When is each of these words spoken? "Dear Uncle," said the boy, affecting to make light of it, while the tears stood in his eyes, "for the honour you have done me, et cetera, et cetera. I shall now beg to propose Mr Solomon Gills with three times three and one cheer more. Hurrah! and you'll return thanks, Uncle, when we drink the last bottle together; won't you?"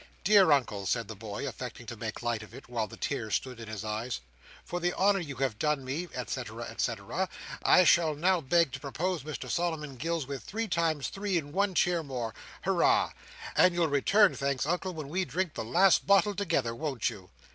"Dear 0.23 0.51
Uncle," 0.51 0.87
said 0.87 1.07
the 1.07 1.15
boy, 1.15 1.47
affecting 1.47 1.85
to 1.85 1.95
make 1.95 2.23
light 2.23 2.41
of 2.41 2.55
it, 2.55 2.67
while 2.67 2.87
the 2.87 2.97
tears 2.97 3.35
stood 3.35 3.59
in 3.59 3.67
his 3.67 3.85
eyes, 3.85 4.19
"for 4.65 4.79
the 4.79 4.95
honour 4.95 5.19
you 5.19 5.35
have 5.35 5.59
done 5.59 5.85
me, 5.85 6.07
et 6.15 6.27
cetera, 6.31 6.67
et 6.71 6.81
cetera. 6.81 7.29
I 7.61 7.83
shall 7.83 8.15
now 8.15 8.41
beg 8.41 8.71
to 8.71 8.79
propose 8.79 9.21
Mr 9.21 9.47
Solomon 9.47 9.97
Gills 9.97 10.25
with 10.25 10.41
three 10.41 10.67
times 10.67 11.09
three 11.09 11.37
and 11.37 11.53
one 11.53 11.75
cheer 11.75 12.01
more. 12.01 12.33
Hurrah! 12.63 13.11
and 13.55 13.75
you'll 13.75 13.89
return 13.89 14.33
thanks, 14.33 14.65
Uncle, 14.65 14.95
when 14.95 15.07
we 15.07 15.23
drink 15.23 15.53
the 15.53 15.63
last 15.63 16.07
bottle 16.07 16.33
together; 16.33 16.73
won't 16.73 17.11
you?" 17.11 17.29